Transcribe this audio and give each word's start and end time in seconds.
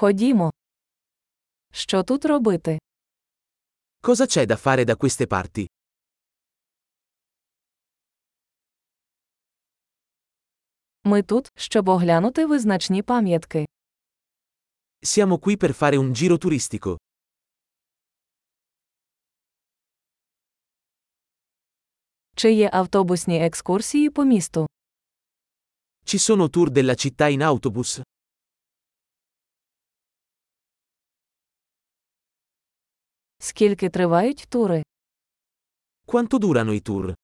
Ходімо. 0.00 0.51
Що 1.71 2.03
тут 2.03 2.25
робити? 2.25 2.79
Cosa 4.03 4.25
c'è 4.25 4.45
da 4.45 4.57
fare 4.57 4.83
da 4.85 4.95
queste 4.95 5.27
parti? 5.27 5.65
Ми 11.03 11.23
тут, 11.23 11.51
щоб 11.55 11.89
оглянути 11.89 12.45
визначні 12.45 13.01
пам'ятки. 13.01 13.65
Siamo 15.03 15.37
qui 15.39 15.57
per 15.57 15.73
fare 15.73 15.97
un 15.97 16.13
giro 16.15 16.37
turistico. 16.37 16.97
Чи 22.35 22.51
є 22.53 22.69
автобусні 22.73 23.45
екскурсії 23.45 24.09
по 24.09 24.23
місту? 24.25 24.67
Ci 26.05 26.19
sono 26.19 26.49
tour 26.49 26.69
della 26.69 26.95
città 26.95 27.27
in 27.37 27.41
autobus? 27.41 28.01
Скільки 33.43 33.89
тривають 33.89 34.45
тури? 34.49 34.83
Quanto 36.07 36.39
durano 36.39 36.73
i 36.73 36.81
tour? 36.89 37.15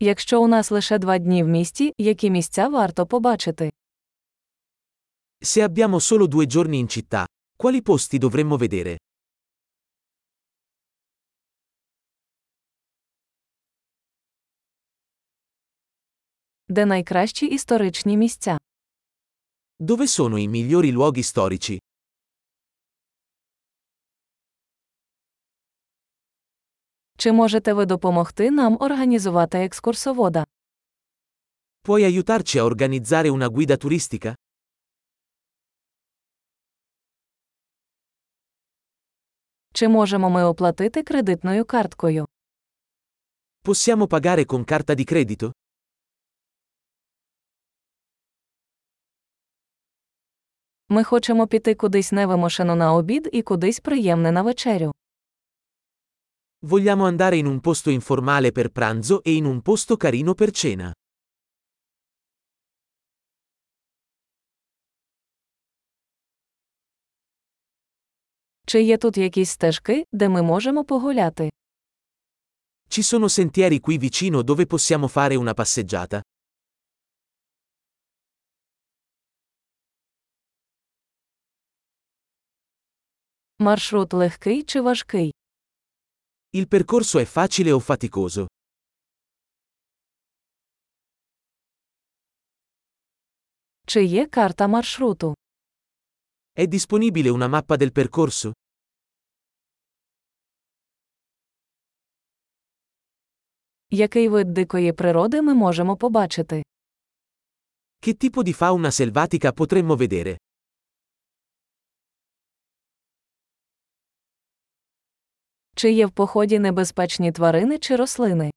Якщо 0.00 0.42
у 0.42 0.46
нас 0.48 0.70
лише 0.70 0.98
два 0.98 1.18
дні 1.18 1.42
в 1.42 1.48
місті, 1.48 1.92
які 1.98 2.30
місця 2.30 2.68
варто 2.68 3.06
побачити? 3.06 3.72
Se 5.42 5.68
abbiamo 5.68 6.00
solo 6.00 6.26
due 6.26 6.46
giorni 6.46 6.78
in 6.84 6.86
città, 6.86 7.24
quali 7.58 7.82
posti 7.82 8.18
dovremmo 8.18 8.56
vedere? 8.58 8.96
Де 16.68 16.86
найкращі 16.86 17.46
історичні 17.46 18.16
місця? 18.16 18.58
Dove 19.80 20.06
sono 20.06 20.38
i 20.38 20.48
migliori 20.48 20.92
luoghi 20.92 21.22
storici? 21.22 21.78
Чи 27.24 27.32
можете 27.32 27.72
ви 27.72 27.86
допомогти 27.86 28.50
нам 28.50 28.76
організувати 28.80 29.58
екскурсовода? 29.58 30.46
Puoi 31.86 32.04
aiutarci 32.04 32.58
a 32.58 32.64
organizzare 32.64 33.30
una 33.30 33.48
guida 33.48 33.76
turistica? 33.76 34.34
Чи 39.72 39.88
можемо 39.88 40.30
ми 40.30 40.44
оплатити 40.44 41.02
кредитною 41.02 41.64
карткою? 41.64 42.26
Possiamo 43.64 44.06
pagare 44.06 44.44
con 44.44 44.64
carta 44.64 44.94
di 44.94 45.12
credito? 45.12 45.52
Ми 50.88 51.04
хочемо 51.04 51.46
піти 51.46 51.74
кудись 51.74 52.12
невимушено 52.12 52.76
на 52.76 52.94
обід 52.94 53.28
і 53.32 53.42
кудись 53.42 53.80
приємне 53.80 54.32
на 54.32 54.42
вечерю. 54.42 54.94
Vogliamo 56.65 57.05
andare 57.05 57.37
in 57.37 57.45
un 57.45 57.59
posto 57.61 57.89
informale 57.89 58.51
per 58.51 58.69
pranzo 58.69 59.23
e 59.23 59.33
in 59.33 59.45
un 59.45 59.61
posto 59.61 59.95
carino 59.95 60.33
per 60.33 60.51
cena. 60.51 60.91
Чи 68.65 68.81
є 68.81 68.97
тут 68.97 69.17
якісь 69.17 69.49
стежки, 69.49 70.05
де 70.11 70.29
ми 70.29 70.41
можемо 70.41 70.85
погуляти? 70.85 71.49
Ci 72.89 73.03
sono 73.03 73.29
sentieri 73.29 73.79
qui 73.79 73.97
vicino 73.97 74.41
dove 74.43 74.65
possiamo 74.65 75.07
fare 75.07 75.35
una 75.35 75.53
passeggiata? 75.53 76.21
Маршрут 83.59 84.13
легкий 84.13 84.63
чи 84.63 84.81
важкий? 84.81 85.33
Il 86.53 86.67
percorso 86.67 87.19
è 87.19 87.25
facile 87.25 87.71
o 87.71 87.79
faticoso? 87.79 88.45
Чи 93.85 94.03
є 94.03 94.27
карта 94.27 94.67
маршруту? 94.67 95.33
È 96.57 96.65
disponibile 96.67 97.29
una 97.29 97.47
mappa 97.47 97.77
del 97.77 97.91
percorso? 97.91 98.51
Який 103.91 104.29
вид 104.29 104.53
дикої 104.53 104.93
природи 104.93 105.41
ми 105.41 105.53
можемо 105.53 105.97
побачити? 105.97 106.63
Che 108.05 108.13
tipo 108.13 108.43
di 108.43 108.53
fauna 108.53 108.91
selvatica 108.91 109.51
potremmo 109.51 109.95
vedere? 109.95 110.35
Чи 115.84 115.92
є 115.92 116.06
в 116.06 116.10
поході 116.10 116.58
небезпечні 116.58 117.32
тварини 117.32 117.78
чи 117.78 117.96
рослини? 117.96 118.50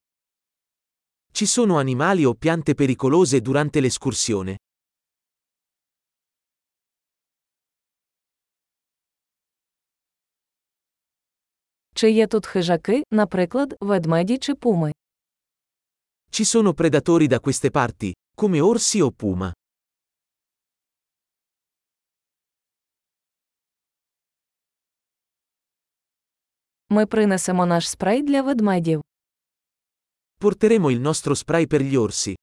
Ci 1.32 1.46
sono 1.46 1.76
animali 1.78 2.26
o 2.26 2.34
piante 2.34 2.74
pericolose 2.74 3.40
durante 3.40 3.80
l'escursione? 3.80 4.56
Чи 11.94 12.10
є 12.10 12.26
тут 12.26 12.46
хижаки, 12.46 13.02
наприклад, 13.10 13.74
ведмеді 13.80 14.38
чи 14.38 14.54
пуми? 14.54 14.92
Ci 16.30 16.44
sono 16.44 16.72
predatori 16.72 17.26
da 17.28 17.40
queste 17.40 17.70
parti, 17.70 18.12
come 18.40 18.60
orsi 18.60 19.02
o 19.02 19.10
puma? 19.10 19.52
Ми 26.90 27.06
принесемо 27.06 27.66
наш 27.66 27.88
спрей 27.88 28.22
для 28.22 28.42
ведмедів. 28.42 29.02
Porteremo 30.40 30.90
il 30.90 31.00
nostro 31.00 31.34
spray 31.34 31.66
per 31.66 31.80
gli 31.82 31.96
orsi. 31.96 32.34